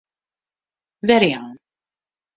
[1.07, 1.51] Werjaan.